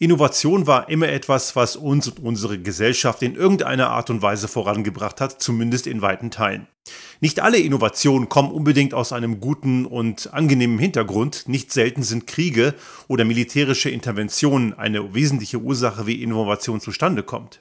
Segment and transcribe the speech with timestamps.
[0.00, 5.20] Innovation war immer etwas, was uns und unsere Gesellschaft in irgendeiner Art und Weise vorangebracht
[5.20, 6.66] hat, zumindest in weiten Teilen.
[7.20, 11.48] Nicht alle Innovationen kommen unbedingt aus einem guten und angenehmen Hintergrund.
[11.48, 12.74] Nicht selten sind Kriege
[13.06, 17.60] oder militärische Interventionen eine wesentliche Ursache, wie Innovation zustande kommt.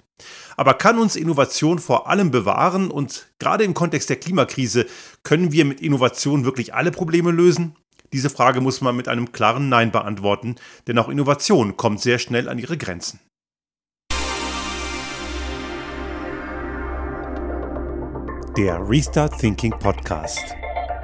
[0.57, 4.87] Aber kann uns Innovation vor allem bewahren und gerade im Kontext der Klimakrise
[5.21, 7.75] können wir mit Innovation wirklich alle Probleme lösen?
[8.13, 10.55] Diese Frage muss man mit einem klaren Nein beantworten,
[10.87, 13.19] denn auch Innovation kommt sehr schnell an ihre Grenzen.
[18.55, 20.55] Der Restart Thinking Podcast.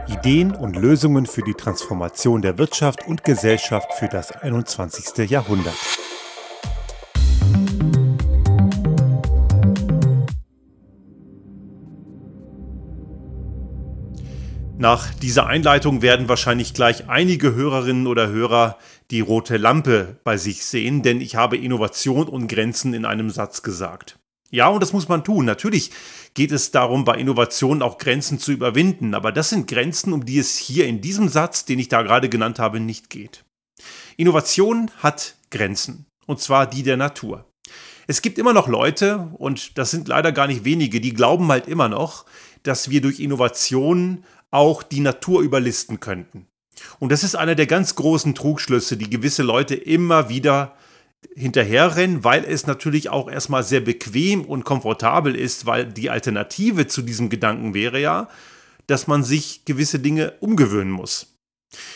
[0.08, 5.30] Ideen und Lösungen für die Transformation der Wirtschaft und Gesellschaft für das 21.
[5.30, 5.99] Jahrhundert.
[14.80, 18.78] Nach dieser Einleitung werden wahrscheinlich gleich einige Hörerinnen oder Hörer
[19.12, 23.62] die rote Lampe bei sich sehen, denn ich habe Innovation und Grenzen in einem Satz
[23.62, 24.20] gesagt.
[24.52, 25.44] Ja, und das muss man tun.
[25.44, 25.92] Natürlich
[26.34, 30.40] geht es darum, bei Innovationen auch Grenzen zu überwinden, aber das sind Grenzen, um die
[30.40, 33.44] es hier in diesem Satz, den ich da gerade genannt habe, nicht geht.
[34.16, 37.44] Innovation hat Grenzen, und zwar die der Natur.
[38.08, 41.68] Es gibt immer noch Leute, und das sind leider gar nicht wenige, die glauben halt
[41.68, 42.26] immer noch,
[42.70, 46.46] dass wir durch Innovationen auch die Natur überlisten könnten.
[47.00, 50.76] Und das ist einer der ganz großen Trugschlüsse, die gewisse Leute immer wieder
[51.36, 57.02] hinterherrennen, weil es natürlich auch erstmal sehr bequem und komfortabel ist, weil die Alternative zu
[57.02, 58.30] diesem Gedanken wäre ja,
[58.86, 61.40] dass man sich gewisse Dinge umgewöhnen muss.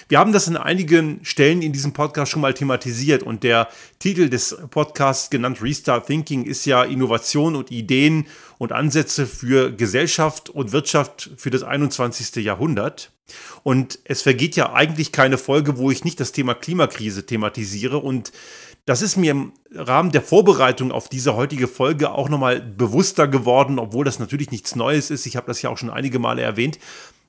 [0.08, 4.30] Wir haben das in einigen Stellen in diesem Podcast schon mal thematisiert und der Titel
[4.30, 8.28] des Podcasts genannt Restart Thinking ist ja Innovation und Ideen
[8.64, 12.44] und Ansätze für Gesellschaft und Wirtschaft für das 21.
[12.44, 13.12] Jahrhundert.
[13.64, 18.32] Und es vergeht ja eigentlich keine Folge, wo ich nicht das Thema Klimakrise thematisiere und
[18.86, 23.80] das ist mir im Rahmen der Vorbereitung auf diese heutige Folge auch nochmal bewusster geworden,
[23.80, 25.26] obwohl das natürlich nichts Neues ist.
[25.26, 26.80] Ich habe das ja auch schon einige Male erwähnt.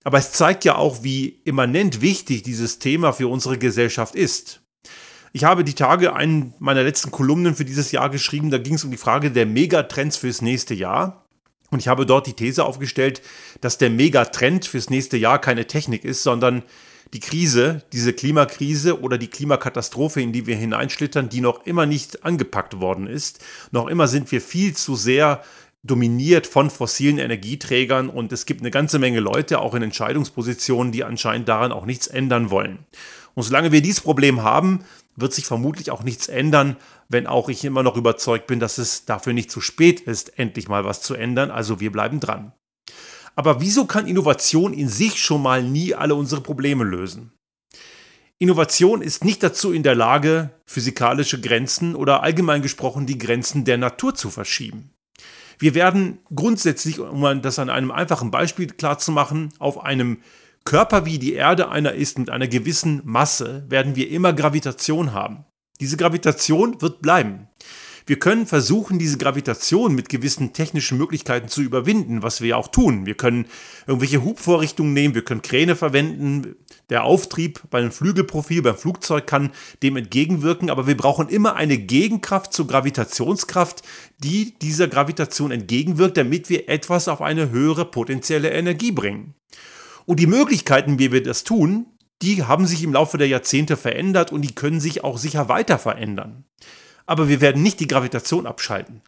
[0.03, 4.63] Aber es zeigt ja auch, wie immanent wichtig dieses Thema für unsere Gesellschaft ist.
[5.33, 8.85] Ich habe die Tage einen meiner letzten Kolumnen für dieses Jahr geschrieben, da ging es
[8.85, 11.24] um die Frage der Megatrends fürs nächste Jahr.
[11.75, 13.21] Und ich habe dort die These aufgestellt,
[13.61, 16.63] dass der Megatrend fürs nächste Jahr keine Technik ist, sondern
[17.13, 22.25] die Krise, diese Klimakrise oder die Klimakatastrophe, in die wir hineinschlittern, die noch immer nicht
[22.25, 23.45] angepackt worden ist.
[23.73, 25.43] Noch immer sind wir viel zu sehr
[25.83, 31.03] dominiert von fossilen Energieträgern und es gibt eine ganze Menge Leute, auch in Entscheidungspositionen, die
[31.03, 32.79] anscheinend daran auch nichts ändern wollen.
[33.35, 34.85] Und solange wir dieses Problem haben,
[35.17, 36.77] wird sich vermutlich auch nichts ändern,
[37.09, 40.69] wenn auch ich immer noch überzeugt bin, dass es dafür nicht zu spät ist, endlich
[40.69, 41.51] mal was zu ändern.
[41.51, 42.53] Also wir bleiben dran.
[43.37, 47.33] Aber wieso kann Innovation in sich schon mal nie alle unsere Probleme lösen?
[48.39, 53.79] Innovation ist nicht dazu in der Lage, physikalische Grenzen oder allgemein gesprochen die Grenzen der
[53.79, 54.91] Natur zu verschieben.
[55.59, 60.19] Wir werden grundsätzlich, um das an einem einfachen Beispiel klarzumachen, auf einem
[60.65, 65.45] Körper wie die Erde einer ist mit einer gewissen Masse, werden wir immer Gravitation haben.
[65.81, 67.49] Diese Gravitation wird bleiben.
[68.07, 72.69] Wir können versuchen, diese Gravitation mit gewissen technischen Möglichkeiten zu überwinden, was wir ja auch
[72.69, 73.07] tun.
[73.07, 73.47] Wir können
[73.87, 76.55] irgendwelche Hubvorrichtungen nehmen, wir können Kräne verwenden.
[76.91, 79.53] Der Auftrieb beim Flügelprofil, beim Flugzeug kann
[79.83, 83.83] dem entgegenwirken, aber wir brauchen immer eine Gegenkraft zur Gravitationskraft,
[84.19, 89.35] die dieser Gravitation entgegenwirkt, damit wir etwas auf eine höhere potenzielle Energie bringen.
[90.05, 91.87] Und die Möglichkeiten, wie wir das tun,
[92.25, 95.79] die haben sich im Laufe der Jahrzehnte verändert und die können sich auch sicher weiter
[95.79, 96.45] verändern
[97.07, 99.03] aber wir werden nicht die Gravitation abschalten.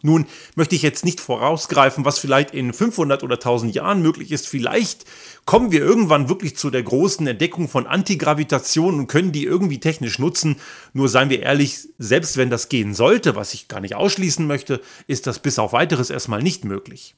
[0.00, 4.46] Nun möchte ich jetzt nicht vorausgreifen, was vielleicht in 500 oder 1000 Jahren möglich ist.
[4.46, 5.04] Vielleicht
[5.44, 10.20] kommen wir irgendwann wirklich zu der großen Entdeckung von Antigravitation und können die irgendwie technisch
[10.20, 10.54] nutzen.
[10.92, 14.80] Nur seien wir ehrlich, selbst wenn das gehen sollte, was ich gar nicht ausschließen möchte,
[15.08, 17.16] ist das bis auf weiteres erstmal nicht möglich.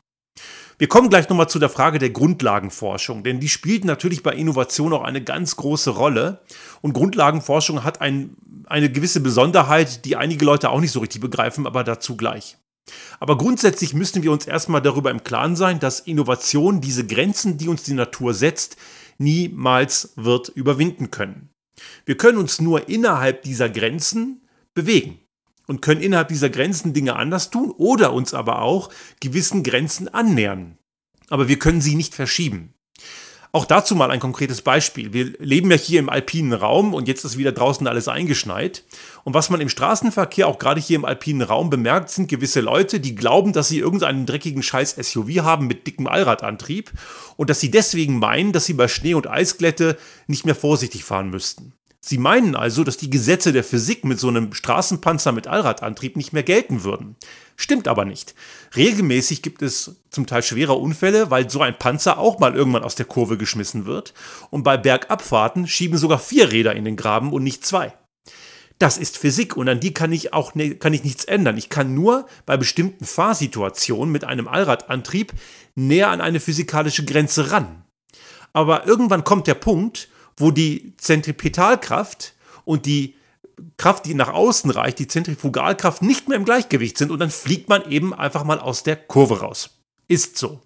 [0.80, 4.94] Wir kommen gleich nochmal zu der Frage der Grundlagenforschung, denn die spielt natürlich bei Innovation
[4.94, 6.40] auch eine ganz große Rolle.
[6.80, 11.66] Und Grundlagenforschung hat ein, eine gewisse Besonderheit, die einige Leute auch nicht so richtig begreifen,
[11.66, 12.56] aber dazu gleich.
[13.18, 17.68] Aber grundsätzlich müssen wir uns erstmal darüber im Klaren sein, dass Innovation diese Grenzen, die
[17.68, 18.78] uns die Natur setzt,
[19.18, 21.50] niemals wird überwinden können.
[22.06, 25.18] Wir können uns nur innerhalb dieser Grenzen bewegen
[25.70, 28.90] und können innerhalb dieser Grenzen Dinge anders tun oder uns aber auch
[29.20, 30.76] gewissen Grenzen annähern.
[31.28, 32.74] Aber wir können sie nicht verschieben.
[33.52, 35.12] Auch dazu mal ein konkretes Beispiel.
[35.12, 38.82] Wir leben ja hier im alpinen Raum und jetzt ist wieder draußen alles eingeschneit.
[39.22, 42.98] Und was man im Straßenverkehr auch gerade hier im alpinen Raum bemerkt, sind gewisse Leute,
[42.98, 46.90] die glauben, dass sie irgendeinen dreckigen Scheiß SUV haben mit dickem Allradantrieb
[47.36, 49.96] und dass sie deswegen meinen, dass sie bei Schnee und Eisglätte
[50.26, 51.74] nicht mehr vorsichtig fahren müssten.
[52.02, 56.32] Sie meinen also, dass die Gesetze der Physik mit so einem Straßenpanzer mit Allradantrieb nicht
[56.32, 57.16] mehr gelten würden.
[57.56, 58.34] Stimmt aber nicht.
[58.74, 62.94] Regelmäßig gibt es zum Teil schwere Unfälle, weil so ein Panzer auch mal irgendwann aus
[62.94, 64.14] der Kurve geschmissen wird.
[64.48, 67.92] Und bei Bergabfahrten schieben sogar vier Räder in den Graben und nicht zwei.
[68.78, 71.58] Das ist Physik und an die kann ich auch ne, kann ich nichts ändern.
[71.58, 75.34] Ich kann nur bei bestimmten Fahrsituationen mit einem Allradantrieb
[75.74, 77.84] näher an eine physikalische Grenze ran.
[78.54, 80.08] Aber irgendwann kommt der Punkt,
[80.40, 82.34] wo die Zentripetalkraft
[82.64, 83.14] und die
[83.76, 87.68] Kraft, die nach außen reicht, die Zentrifugalkraft nicht mehr im Gleichgewicht sind und dann fliegt
[87.68, 89.70] man eben einfach mal aus der Kurve raus.
[90.08, 90.60] Ist so.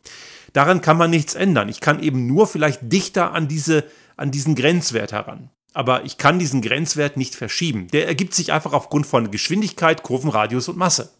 [0.52, 1.68] Daran kann man nichts ändern.
[1.68, 3.84] Ich kann eben nur vielleicht dichter an, diese,
[4.16, 5.50] an diesen Grenzwert heran.
[5.72, 7.88] Aber ich kann diesen Grenzwert nicht verschieben.
[7.88, 11.12] Der ergibt sich einfach aufgrund von Geschwindigkeit, Kurvenradius und Masse.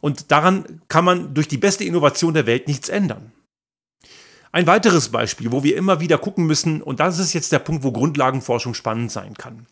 [0.00, 3.32] Und daran kann man durch die beste Innovation der Welt nichts ändern.
[4.52, 7.84] Ein weiteres Beispiel, wo wir immer wieder gucken müssen, und das ist jetzt der Punkt,
[7.84, 9.66] wo Grundlagenforschung spannend sein kann.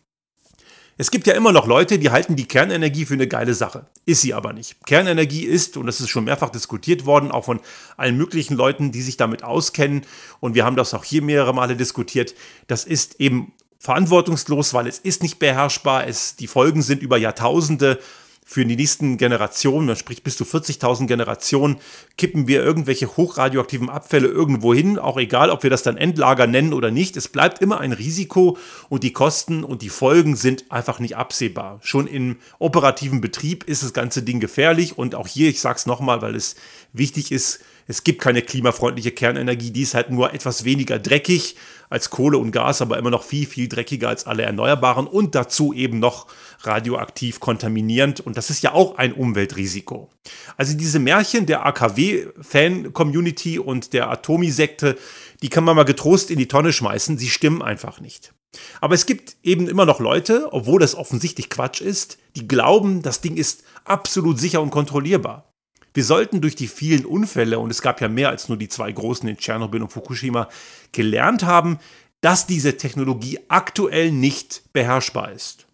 [0.99, 3.85] Es gibt ja immer noch Leute, die halten die Kernenergie für eine geile Sache.
[4.05, 4.83] Ist sie aber nicht.
[4.87, 7.59] Kernenergie ist, und das ist schon mehrfach diskutiert worden, auch von
[7.97, 10.05] allen möglichen Leuten, die sich damit auskennen,
[10.39, 12.33] und wir haben das auch hier mehrere Male diskutiert,
[12.67, 17.99] das ist eben verantwortungslos, weil es ist nicht beherrschbar, es, die Folgen sind über Jahrtausende
[18.49, 21.81] für die nächsten Generationen, man spricht bis zu 40.000 Generationen,
[22.17, 26.71] kippen wir irgendwelche hochradioaktiven Abfälle irgendwo hin, auch egal, ob wir das dann Endlager nennen
[26.71, 27.17] oder nicht.
[27.17, 28.57] Es bleibt immer ein Risiko
[28.87, 31.79] und die Kosten und die Folgen sind einfach nicht absehbar.
[31.83, 35.85] Schon im operativen Betrieb ist das ganze Ding gefährlich und auch hier, ich sage es
[35.85, 36.55] nochmal, weil es
[36.93, 41.55] wichtig ist, es gibt keine klimafreundliche Kernenergie, die ist halt nur etwas weniger dreckig
[41.89, 45.71] als Kohle und Gas, aber immer noch viel, viel dreckiger als alle Erneuerbaren und dazu
[45.71, 46.27] eben noch
[46.61, 48.19] radioaktiv kontaminierend.
[48.19, 50.09] Und das ist ja auch ein Umweltrisiko.
[50.57, 54.97] Also diese Märchen der AKW-Fan-Community und der Atomi-Sekte,
[55.41, 58.33] die kann man mal getrost in die Tonne schmeißen, sie stimmen einfach nicht.
[58.81, 63.21] Aber es gibt eben immer noch Leute, obwohl das offensichtlich Quatsch ist, die glauben, das
[63.21, 65.46] Ding ist absolut sicher und kontrollierbar.
[65.93, 68.91] Wir sollten durch die vielen Unfälle, und es gab ja mehr als nur die zwei
[68.91, 70.49] großen in Tschernobyl und Fukushima,
[70.91, 71.79] gelernt haben,
[72.21, 75.67] dass diese Technologie aktuell nicht beherrschbar ist.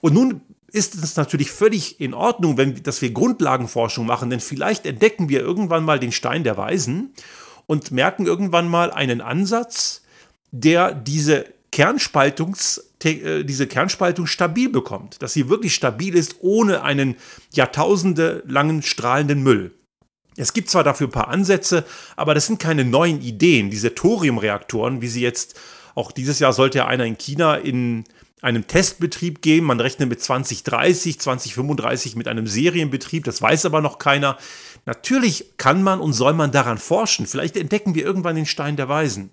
[0.00, 0.40] Und nun
[0.72, 5.40] ist es natürlich völlig in Ordnung, wenn, dass wir Grundlagenforschung machen, denn vielleicht entdecken wir
[5.40, 7.12] irgendwann mal den Stein der Weisen
[7.66, 10.02] und merken irgendwann mal einen Ansatz,
[10.52, 17.16] der diese Kernspaltungs diese Kernspaltung stabil bekommt, dass sie wirklich stabil ist, ohne einen
[17.52, 19.72] Jahrtausende langen strahlenden Müll.
[20.36, 21.84] Es gibt zwar dafür ein paar Ansätze,
[22.16, 23.70] aber das sind keine neuen Ideen.
[23.70, 25.58] Diese Thoriumreaktoren, wie sie jetzt,
[25.94, 28.04] auch dieses Jahr sollte ja einer in China in
[28.42, 29.66] einem Testbetrieb geben.
[29.66, 33.24] Man rechnet mit 2030, 2035 mit einem Serienbetrieb.
[33.24, 34.38] Das weiß aber noch keiner.
[34.86, 37.26] Natürlich kann man und soll man daran forschen.
[37.26, 39.30] Vielleicht entdecken wir irgendwann den Stein der Weisen.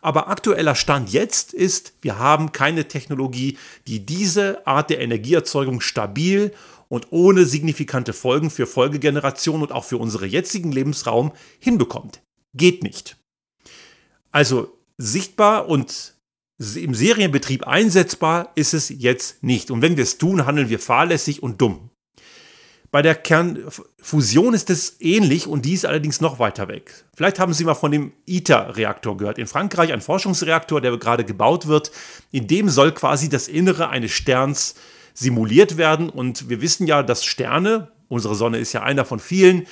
[0.00, 6.52] Aber aktueller Stand jetzt ist, wir haben keine Technologie, die diese Art der Energieerzeugung stabil
[6.88, 12.22] und ohne signifikante Folgen für Folgegenerationen und auch für unseren jetzigen Lebensraum hinbekommt.
[12.54, 13.16] Geht nicht.
[14.30, 16.15] Also sichtbar und
[16.58, 19.70] im Serienbetrieb einsetzbar ist es jetzt nicht.
[19.70, 21.90] Und wenn wir es tun, handeln wir fahrlässig und dumm.
[22.90, 27.04] Bei der Kernfusion ist es ähnlich und die ist allerdings noch weiter weg.
[27.14, 29.38] Vielleicht haben Sie mal von dem ITER-Reaktor gehört.
[29.38, 31.90] In Frankreich ein Forschungsreaktor, der gerade gebaut wird.
[32.30, 34.76] In dem soll quasi das Innere eines Sterns
[35.12, 36.08] simuliert werden.
[36.08, 39.66] Und wir wissen ja, dass Sterne, unsere Sonne ist ja einer von vielen,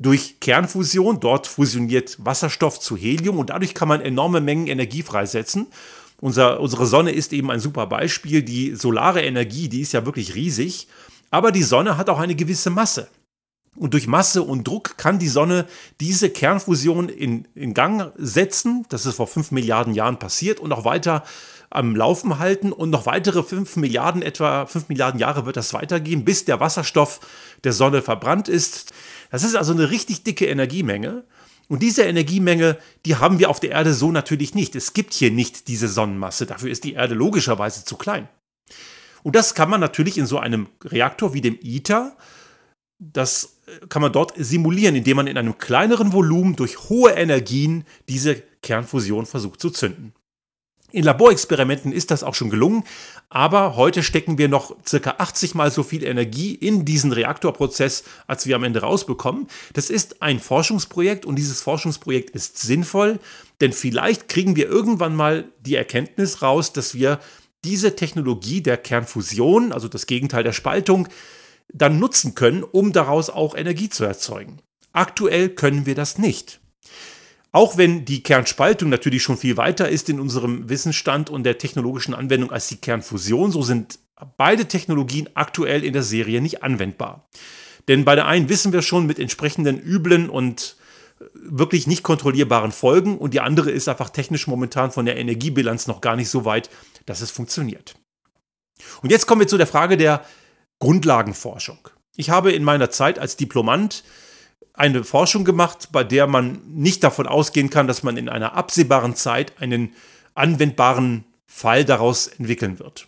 [0.00, 5.68] durch Kernfusion, dort fusioniert Wasserstoff zu Helium und dadurch kann man enorme Mengen Energie freisetzen.
[6.20, 8.42] Unser, unsere Sonne ist eben ein super Beispiel.
[8.42, 10.88] Die solare Energie, die ist ja wirklich riesig.
[11.30, 13.08] Aber die Sonne hat auch eine gewisse Masse.
[13.76, 15.66] Und durch Masse und Druck kann die Sonne
[16.00, 18.86] diese Kernfusion in, in Gang setzen.
[18.88, 21.24] Das ist vor 5 Milliarden Jahren passiert und auch weiter
[21.70, 22.72] am Laufen halten.
[22.72, 27.20] Und noch weitere 5 Milliarden, etwa 5 Milliarden Jahre wird das weitergehen, bis der Wasserstoff
[27.64, 28.92] der Sonne verbrannt ist.
[29.30, 31.24] Das ist also eine richtig dicke Energiemenge.
[31.68, 34.74] Und diese Energiemenge, die haben wir auf der Erde so natürlich nicht.
[34.74, 36.46] Es gibt hier nicht diese Sonnenmasse.
[36.46, 38.28] Dafür ist die Erde logischerweise zu klein.
[39.22, 42.16] Und das kann man natürlich in so einem Reaktor wie dem ITER,
[42.98, 47.84] das äh, kann man dort simulieren, indem man in einem kleineren Volumen durch hohe Energien
[48.08, 50.12] diese Kernfusion versucht zu zünden.
[50.94, 52.84] In Laborexperimenten ist das auch schon gelungen,
[53.28, 58.46] aber heute stecken wir noch circa 80 mal so viel Energie in diesen Reaktorprozess, als
[58.46, 59.48] wir am Ende rausbekommen.
[59.72, 63.18] Das ist ein Forschungsprojekt und dieses Forschungsprojekt ist sinnvoll,
[63.60, 67.18] denn vielleicht kriegen wir irgendwann mal die Erkenntnis raus, dass wir
[67.64, 71.08] diese Technologie der Kernfusion, also das Gegenteil der Spaltung,
[71.72, 74.60] dann nutzen können, um daraus auch Energie zu erzeugen.
[74.92, 76.60] Aktuell können wir das nicht.
[77.54, 82.12] Auch wenn die Kernspaltung natürlich schon viel weiter ist in unserem Wissensstand und der technologischen
[82.12, 84.00] Anwendung als die Kernfusion, so sind
[84.36, 87.28] beide Technologien aktuell in der Serie nicht anwendbar.
[87.86, 90.76] Denn bei der einen wissen wir schon mit entsprechenden üblen und
[91.32, 96.00] wirklich nicht kontrollierbaren Folgen und die andere ist einfach technisch momentan von der Energiebilanz noch
[96.00, 96.70] gar nicht so weit,
[97.06, 97.94] dass es funktioniert.
[99.00, 100.24] Und jetzt kommen wir zu der Frage der
[100.80, 101.78] Grundlagenforschung.
[102.16, 104.02] Ich habe in meiner Zeit als Diplomant
[104.74, 109.14] eine Forschung gemacht, bei der man nicht davon ausgehen kann, dass man in einer absehbaren
[109.14, 109.94] Zeit einen
[110.34, 113.06] anwendbaren Fall daraus entwickeln wird.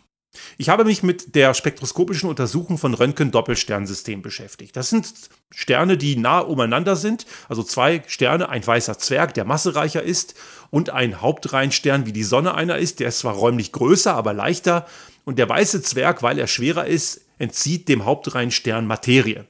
[0.58, 4.76] Ich habe mich mit der spektroskopischen Untersuchung von Röntgen-Doppelsternsystemen beschäftigt.
[4.76, 5.12] Das sind
[5.50, 10.34] Sterne, die nah umeinander sind, also zwei Sterne, ein weißer Zwerg, der massereicher ist,
[10.70, 14.86] und ein Hauptreihenstern, wie die Sonne einer ist, der ist zwar räumlich größer, aber leichter,
[15.24, 19.46] und der weiße Zwerg, weil er schwerer ist, entzieht dem Hauptreihenstern Materie.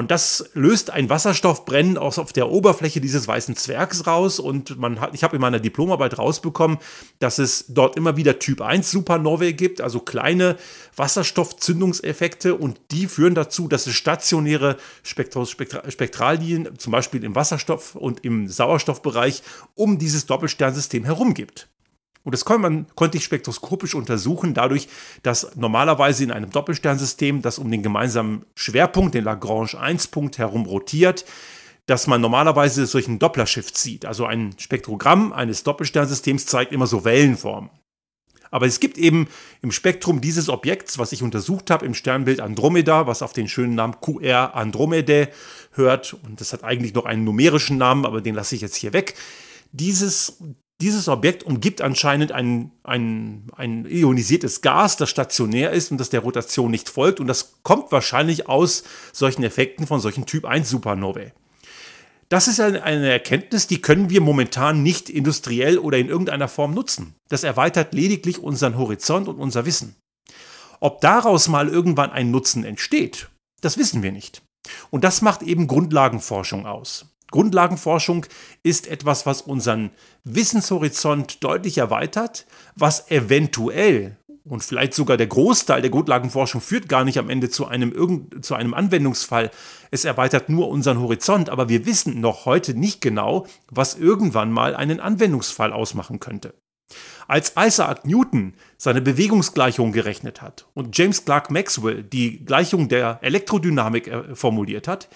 [0.00, 4.40] Und das löst ein Wasserstoffbrennen aus auf der Oberfläche dieses weißen Zwergs raus.
[4.40, 6.78] Und man hat, ich habe in meiner Diplomarbeit rausbekommen,
[7.18, 10.56] dass es dort immer wieder Typ 1 Supernovae gibt, also kleine
[10.96, 12.54] Wasserstoffzündungseffekte.
[12.54, 19.42] Und die führen dazu, dass es stationäre Spektrallinien, zum Beispiel im Wasserstoff- und im Sauerstoffbereich,
[19.74, 21.68] um dieses Doppelsternsystem herum gibt.
[22.22, 24.88] Und das konnte, man, konnte ich spektroskopisch untersuchen, dadurch,
[25.22, 31.24] dass normalerweise in einem Doppelsternsystem, das um den gemeinsamen Schwerpunkt, den Lagrange-1-Punkt herum rotiert,
[31.86, 34.04] dass man normalerweise solchen Doppler-Shift sieht.
[34.04, 37.70] Also ein Spektrogramm eines Doppelsternsystems zeigt immer so Wellenformen.
[38.50, 39.28] Aber es gibt eben
[39.62, 43.76] im Spektrum dieses Objekts, was ich untersucht habe, im Sternbild Andromeda, was auf den schönen
[43.76, 45.28] Namen QR Andromedae
[45.72, 48.92] hört, und das hat eigentlich noch einen numerischen Namen, aber den lasse ich jetzt hier
[48.92, 49.14] weg.
[49.72, 50.38] Dieses,
[50.80, 56.20] dieses Objekt umgibt anscheinend ein, ein, ein ionisiertes Gas, das stationär ist und das der
[56.20, 57.20] Rotation nicht folgt.
[57.20, 61.32] Und das kommt wahrscheinlich aus solchen Effekten von solchen Typ 1 Supernovae.
[62.30, 66.74] Das ist eine, eine Erkenntnis, die können wir momentan nicht industriell oder in irgendeiner Form
[66.74, 67.14] nutzen.
[67.28, 69.96] Das erweitert lediglich unseren Horizont und unser Wissen.
[70.78, 73.28] Ob daraus mal irgendwann ein Nutzen entsteht,
[73.60, 74.42] das wissen wir nicht.
[74.90, 77.06] Und das macht eben Grundlagenforschung aus.
[77.30, 78.26] Grundlagenforschung
[78.62, 79.90] ist etwas, was unseren
[80.24, 82.46] Wissenshorizont deutlich erweitert,
[82.76, 87.66] was eventuell und vielleicht sogar der Großteil der Grundlagenforschung führt gar nicht am Ende zu
[87.66, 89.50] einem, zu einem Anwendungsfall.
[89.90, 94.74] Es erweitert nur unseren Horizont, aber wir wissen noch heute nicht genau, was irgendwann mal
[94.74, 96.54] einen Anwendungsfall ausmachen könnte.
[97.28, 104.08] Als Isaac Newton seine Bewegungsgleichung gerechnet hat und James Clerk Maxwell die Gleichung der Elektrodynamik
[104.08, 105.08] äh, formuliert hat,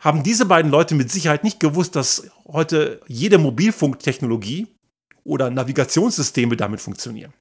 [0.00, 4.66] haben diese beiden Leute mit Sicherheit nicht gewusst, dass heute jede Mobilfunktechnologie
[5.24, 7.32] oder Navigationssysteme damit funktionieren.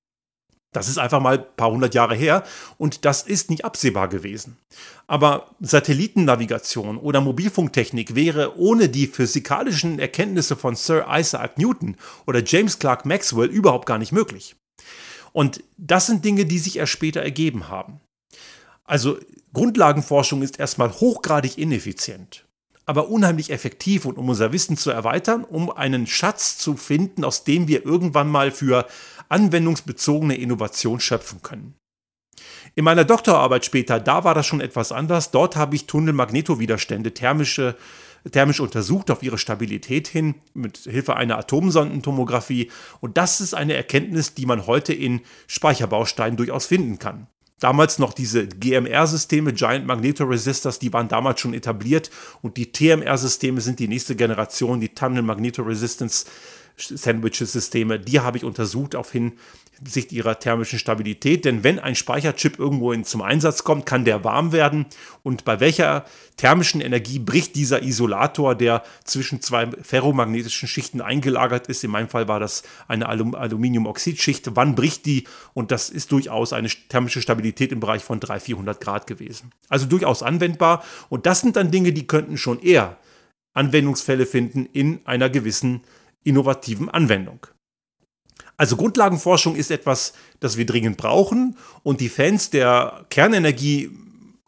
[0.71, 2.43] Das ist einfach mal ein paar hundert Jahre her
[2.77, 4.57] und das ist nicht absehbar gewesen.
[5.07, 11.95] Aber Satellitennavigation oder Mobilfunktechnik wäre ohne die physikalischen Erkenntnisse von Sir Isaac Newton
[12.27, 14.55] oder James Clerk Maxwell überhaupt gar nicht möglich.
[15.31, 17.99] Und das sind Dinge, die sich erst später ergeben haben.
[18.83, 19.17] Also
[19.53, 22.45] Grundlagenforschung ist erstmal hochgradig ineffizient
[22.89, 27.43] aber unheimlich effektiv und um unser Wissen zu erweitern, um einen Schatz zu finden, aus
[27.43, 28.87] dem wir irgendwann mal für
[29.29, 31.75] anwendungsbezogene Innovation schöpfen können.
[32.73, 35.29] In meiner Doktorarbeit später, da war das schon etwas anders.
[35.29, 37.75] Dort habe ich Tunnelmagnetowiderstände thermische,
[38.31, 42.71] thermisch untersucht auf ihre Stabilität hin mit Hilfe einer Atomsondentomographie.
[43.01, 47.27] Und das ist eine Erkenntnis, die man heute in Speicherbausteinen durchaus finden kann
[47.59, 52.09] damals noch diese GMR-Systeme, Giant Magnetoresistors, die waren damals schon etabliert.
[52.41, 56.25] Und die TMR-Systeme sind die nächste Generation, die Tunnel Magnetoresistance
[56.79, 59.11] Sandwiches-Systeme, die habe ich untersucht auf
[59.79, 61.45] Hinsicht ihrer thermischen Stabilität.
[61.45, 64.85] Denn wenn ein Speicherchip irgendwo in, zum Einsatz kommt, kann der warm werden.
[65.23, 66.05] Und bei welcher
[66.37, 71.83] thermischen Energie bricht dieser Isolator, der zwischen zwei ferromagnetischen Schichten eingelagert ist?
[71.83, 74.55] In meinem Fall war das eine Alum Aluminiumoxidschicht.
[74.55, 75.25] Wann bricht die?
[75.53, 79.51] Und das ist durchaus eine thermische Stabilität im Bereich von 300, 400 Grad gewesen.
[79.69, 80.83] Also durchaus anwendbar.
[81.09, 82.97] Und das sind dann Dinge, die könnten schon eher
[83.53, 85.81] Anwendungsfälle finden in einer gewissen
[86.23, 87.47] innovativen Anwendung.
[88.59, 90.11] Also Grundlagenforschung ist etwas,
[90.41, 93.89] das wir dringend brauchen und die Fans der Kernenergie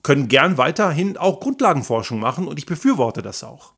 [0.04, 3.74] können gern weiterhin auch Grundlagenforschung machen und ich befürworte das auch.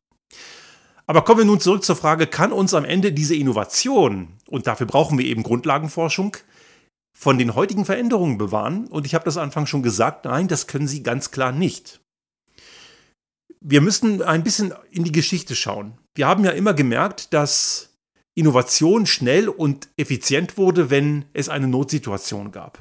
[1.06, 4.86] Aber kommen wir nun zurück zur Frage, kann uns am Ende diese Innovation, und dafür
[4.86, 6.36] brauchen wir eben Grundlagenforschung,
[7.16, 8.88] von den heutigen Veränderungen bewahren?
[8.88, 12.00] Und ich habe das Anfang schon gesagt, nein, das können sie ganz klar nicht.
[13.60, 17.90] Wir müssen ein bisschen in die Geschichte schauen wir haben ja immer gemerkt, dass
[18.34, 22.78] Innovation schnell und effizient wurde, wenn es eine Notsituation gab.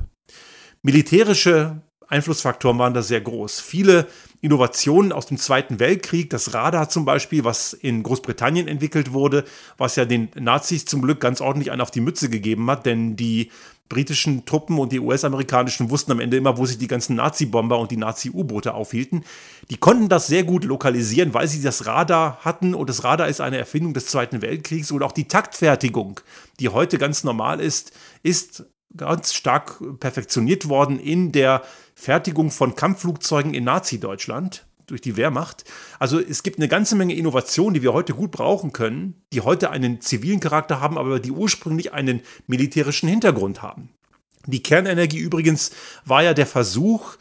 [0.82, 3.60] Militärische Einflussfaktoren waren da sehr groß.
[3.60, 4.08] Viele
[4.42, 9.46] Innovationen aus dem Zweiten Weltkrieg, das Radar zum Beispiel, was in Großbritannien entwickelt wurde,
[9.78, 13.16] was ja den Nazis zum Glück ganz ordentlich einen auf die Mütze gegeben hat, denn
[13.16, 13.52] die
[13.90, 17.92] britischen Truppen und die US-amerikanischen wussten am Ende immer, wo sich die ganzen Nazi-Bomber und
[17.92, 19.24] die Nazi-U-Boote aufhielten.
[19.70, 22.74] Die konnten das sehr gut lokalisieren, weil sie das Radar hatten.
[22.74, 24.92] Und das Radar ist eine Erfindung des Zweiten Weltkriegs.
[24.92, 26.20] Und auch die Taktfertigung,
[26.60, 27.92] die heute ganz normal ist,
[28.24, 31.62] ist ganz stark perfektioniert worden in der
[31.96, 35.64] Fertigung von Kampfflugzeugen in Nazi-Deutschland durch die Wehrmacht.
[36.00, 39.70] Also es gibt eine ganze Menge Innovationen, die wir heute gut brauchen können, die heute
[39.70, 43.90] einen zivilen Charakter haben, aber die ursprünglich einen militärischen Hintergrund haben.
[44.46, 45.72] Die Kernenergie übrigens
[46.06, 47.16] war ja der Versuch,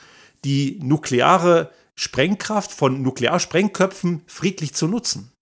[0.44, 5.32] die nukleare Sprengkraft von Nuklearsprengköpfen friedlich zu nutzen.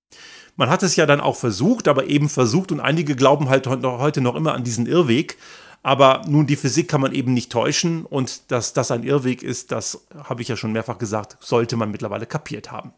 [0.56, 4.20] Man hat es ja dann auch versucht, aber eben versucht und einige glauben halt heute
[4.20, 5.38] noch immer an diesen Irrweg.
[5.82, 9.72] Aber nun, die Physik kann man eben nicht täuschen und dass das ein Irrweg ist,
[9.72, 12.92] das habe ich ja schon mehrfach gesagt, sollte man mittlerweile kapiert haben.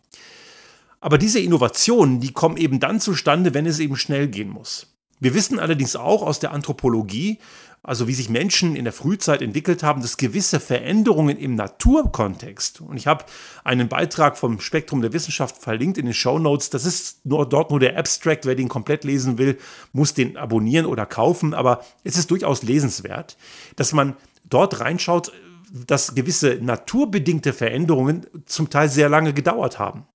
[1.00, 4.86] Aber diese Innovationen, die kommen eben dann zustande, wenn es eben schnell gehen muss.
[5.20, 7.38] Wir wissen allerdings auch aus der Anthropologie,
[7.82, 12.96] also wie sich Menschen in der Frühzeit entwickelt haben, dass gewisse Veränderungen im Naturkontext, und
[12.96, 13.24] ich habe
[13.64, 17.70] einen Beitrag vom Spektrum der Wissenschaft verlinkt in den Show Notes, das ist nur dort
[17.70, 19.58] nur der Abstract, wer den komplett lesen will,
[19.92, 23.36] muss den abonnieren oder kaufen, aber es ist durchaus lesenswert,
[23.74, 24.16] dass man
[24.48, 25.32] dort reinschaut,
[25.72, 30.06] dass gewisse naturbedingte Veränderungen zum Teil sehr lange gedauert haben.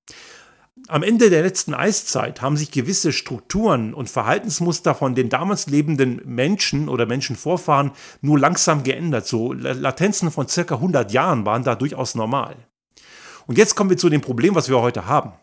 [0.90, 6.22] Am Ende der letzten Eiszeit haben sich gewisse Strukturen und Verhaltensmuster von den damals lebenden
[6.24, 7.92] Menschen oder Menschenvorfahren
[8.22, 9.28] nur langsam geändert.
[9.28, 12.56] So Latenzen von circa 100 Jahren waren da durchaus normal.
[13.48, 15.34] Und jetzt kommen wir zu dem Problem, was wir heute haben.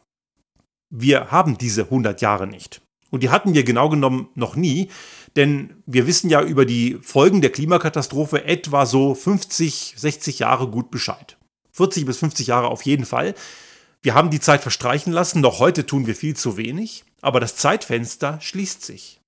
[0.88, 2.80] Wir haben diese 100 Jahre nicht.
[3.10, 4.88] Und die hatten wir genau genommen noch nie,
[5.36, 10.90] denn wir wissen ja über die Folgen der Klimakatastrophe etwa so 50, 60 Jahre gut
[10.90, 11.36] Bescheid.
[11.72, 13.34] 40 bis 50 Jahre auf jeden Fall.
[14.04, 17.56] Wir haben die Zeit verstreichen lassen, noch heute tun wir viel zu wenig, aber das
[17.56, 19.18] Zeitfenster schließt sich.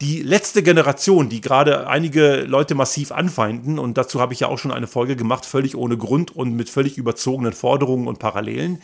[0.00, 4.58] Die letzte Generation, die gerade einige Leute massiv anfeinden, und dazu habe ich ja auch
[4.58, 8.82] schon eine Folge gemacht, völlig ohne Grund und mit völlig überzogenen Forderungen und Parallelen,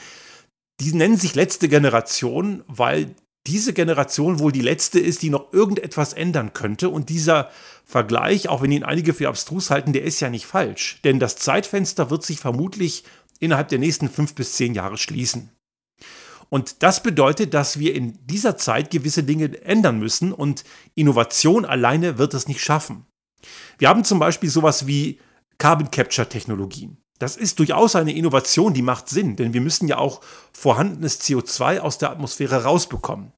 [0.80, 3.12] die nennen sich letzte Generation, weil
[3.48, 6.88] diese Generation wohl die letzte ist, die noch irgendetwas ändern könnte.
[6.88, 7.50] Und dieser
[7.84, 11.00] Vergleich, auch wenn ihn einige für abstrus halten, der ist ja nicht falsch.
[11.02, 13.02] Denn das Zeitfenster wird sich vermutlich
[13.40, 15.50] innerhalb der nächsten fünf bis zehn Jahre schließen.
[16.48, 22.18] Und das bedeutet, dass wir in dieser Zeit gewisse Dinge ändern müssen und Innovation alleine
[22.18, 23.06] wird es nicht schaffen.
[23.78, 25.20] Wir haben zum Beispiel sowas wie
[25.58, 26.98] Carbon Capture Technologien.
[27.20, 30.22] Das ist durchaus eine Innovation, die macht Sinn, denn wir müssen ja auch
[30.52, 33.32] vorhandenes CO2 aus der Atmosphäre rausbekommen.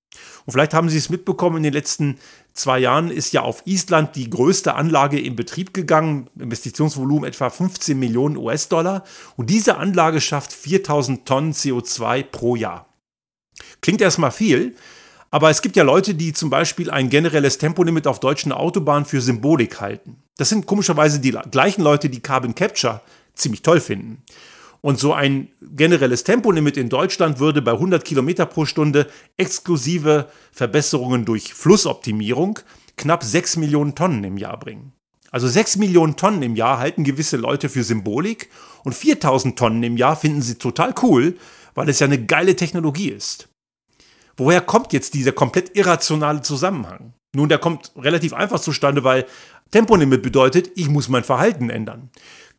[0.44, 2.18] Und vielleicht haben Sie es mitbekommen, in den letzten
[2.54, 7.98] zwei Jahren ist ja auf Island die größte Anlage in Betrieb gegangen, Investitionsvolumen etwa 15
[7.98, 9.04] Millionen US-Dollar.
[9.36, 12.86] Und diese Anlage schafft 4000 Tonnen CO2 pro Jahr.
[13.80, 14.76] Klingt erstmal viel,
[15.30, 19.20] aber es gibt ja Leute, die zum Beispiel ein generelles Tempolimit auf deutschen Autobahnen für
[19.20, 20.22] Symbolik halten.
[20.36, 23.00] Das sind komischerweise die gleichen Leute, die Carbon Capture
[23.34, 24.22] ziemlich toll finden.
[24.82, 31.24] Und so ein generelles Tempolimit in Deutschland würde bei 100 Kilometer pro Stunde exklusive Verbesserungen
[31.24, 32.58] durch Flussoptimierung
[32.96, 34.92] knapp 6 Millionen Tonnen im Jahr bringen.
[35.30, 38.50] Also 6 Millionen Tonnen im Jahr halten gewisse Leute für Symbolik
[38.84, 41.38] und 4000 Tonnen im Jahr finden sie total cool,
[41.74, 43.48] weil es ja eine geile Technologie ist.
[44.36, 47.14] Woher kommt jetzt dieser komplett irrationale Zusammenhang?
[47.34, 49.26] Nun, der kommt relativ einfach zustande, weil
[49.70, 52.10] Tempolimit bedeutet, ich muss mein Verhalten ändern.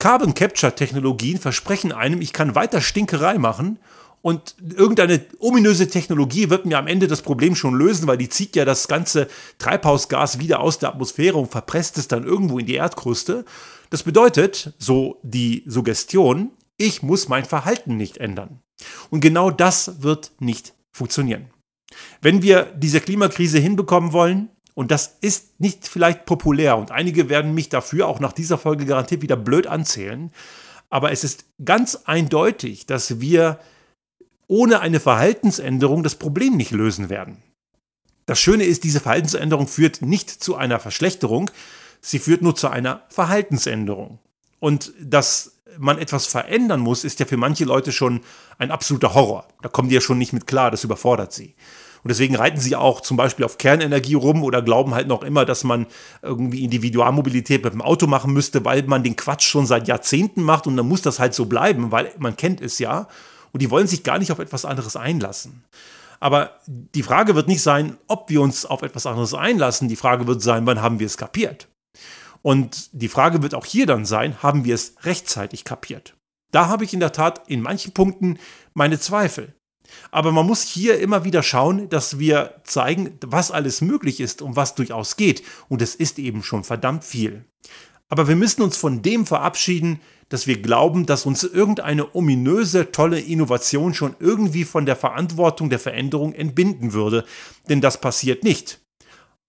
[0.03, 3.79] Carbon Capture Technologien versprechen einem, ich kann weiter Stinkerei machen
[4.21, 8.57] und irgendeine ominöse Technologie wird mir am Ende das Problem schon lösen, weil die zieht
[8.57, 12.73] ja das ganze Treibhausgas wieder aus der Atmosphäre und verpresst es dann irgendwo in die
[12.73, 13.45] Erdkruste.
[13.91, 18.59] Das bedeutet, so die Suggestion, ich muss mein Verhalten nicht ändern.
[19.09, 21.45] Und genau das wird nicht funktionieren.
[22.21, 27.53] Wenn wir diese Klimakrise hinbekommen wollen, und das ist nicht vielleicht populär und einige werden
[27.53, 30.31] mich dafür auch nach dieser Folge garantiert wieder blöd anzählen.
[30.89, 33.59] Aber es ist ganz eindeutig, dass wir
[34.47, 37.37] ohne eine Verhaltensänderung das Problem nicht lösen werden.
[38.25, 41.51] Das Schöne ist, diese Verhaltensänderung führt nicht zu einer Verschlechterung,
[42.01, 44.19] sie führt nur zu einer Verhaltensänderung.
[44.59, 48.21] Und dass man etwas verändern muss, ist ja für manche Leute schon
[48.57, 49.47] ein absoluter Horror.
[49.61, 51.55] Da kommen die ja schon nicht mit klar, das überfordert sie.
[52.03, 55.45] Und deswegen reiten sie auch zum Beispiel auf Kernenergie rum oder glauben halt noch immer,
[55.45, 55.87] dass man
[56.21, 60.67] irgendwie Individualmobilität mit dem Auto machen müsste, weil man den Quatsch schon seit Jahrzehnten macht
[60.67, 63.07] und dann muss das halt so bleiben, weil man kennt es ja.
[63.53, 65.63] Und die wollen sich gar nicht auf etwas anderes einlassen.
[66.19, 69.87] Aber die Frage wird nicht sein, ob wir uns auf etwas anderes einlassen.
[69.87, 71.67] Die Frage wird sein, wann haben wir es kapiert?
[72.41, 76.15] Und die Frage wird auch hier dann sein, haben wir es rechtzeitig kapiert?
[76.51, 78.37] Da habe ich in der Tat in manchen Punkten
[78.73, 79.53] meine Zweifel.
[80.11, 84.55] Aber man muss hier immer wieder schauen, dass wir zeigen, was alles möglich ist und
[84.55, 85.43] was durchaus geht.
[85.69, 87.45] Und es ist eben schon verdammt viel.
[88.09, 93.19] Aber wir müssen uns von dem verabschieden, dass wir glauben, dass uns irgendeine ominöse, tolle
[93.19, 97.25] Innovation schon irgendwie von der Verantwortung der Veränderung entbinden würde.
[97.69, 98.79] Denn das passiert nicht.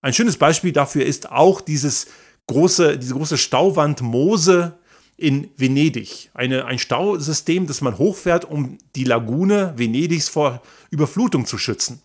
[0.03, 2.07] Ein schönes Beispiel dafür ist auch dieses
[2.47, 4.79] große, diese große Stauwand Mose
[5.17, 6.31] in Venedig.
[6.35, 12.03] Eine, ein Stausystem, das man hochfährt, um die Lagune Venedigs vor Überflutung zu schützen.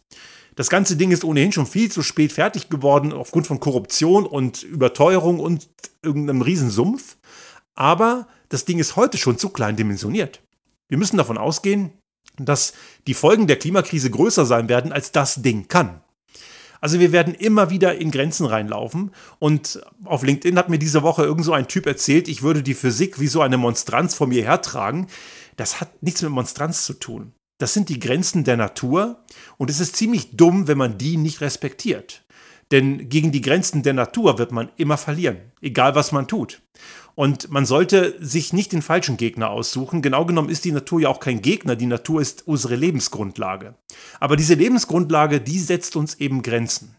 [0.56, 4.64] Das ganze Ding ist ohnehin schon viel zu spät fertig geworden, aufgrund von Korruption und
[4.64, 5.70] Überteuerung und
[6.04, 7.18] irgendeinem Riesensumpf.
[7.76, 10.42] Aber das Ding ist heute schon zu klein dimensioniert.
[10.90, 11.92] Wir müssen davon ausgehen,
[12.38, 12.74] dass
[13.08, 16.02] die Folgen der Klimakrise größer sein werden, als das Ding kann.
[16.82, 19.12] Also wir werden immer wieder in Grenzen reinlaufen.
[19.40, 22.74] Und auf LinkedIn hat mir diese Woche irgend so ein Typ erzählt, ich würde die
[22.74, 25.08] Physik wie so eine Monstranz vor mir hertragen.
[25.58, 27.34] Das hat nichts mit Monstranz zu tun.
[27.58, 29.24] Das sind die Grenzen der Natur
[29.58, 32.24] und es ist ziemlich dumm, wenn man die nicht respektiert.
[32.72, 36.62] Denn gegen die Grenzen der Natur wird man immer verlieren, egal was man tut.
[37.16, 40.02] Und man sollte sich nicht den falschen Gegner aussuchen.
[40.02, 43.76] Genau genommen ist die Natur ja auch kein Gegner, die Natur ist unsere Lebensgrundlage.
[44.20, 46.96] Aber diese Lebensgrundlage, die setzt uns eben Grenzen.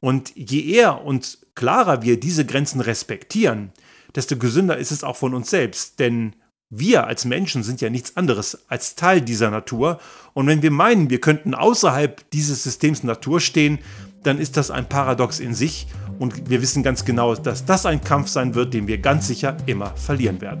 [0.00, 3.72] Und je eher und klarer wir diese Grenzen respektieren,
[4.14, 6.00] desto gesünder ist es auch von uns selbst.
[6.00, 6.34] Denn
[6.68, 10.00] wir als Menschen sind ja nichts anderes als Teil dieser Natur.
[10.34, 13.78] Und wenn wir meinen, wir könnten außerhalb dieses Systems Natur stehen,
[14.22, 15.86] dann ist das ein Paradox in sich
[16.18, 19.56] und wir wissen ganz genau, dass das ein Kampf sein wird, den wir ganz sicher
[19.66, 20.60] immer verlieren werden.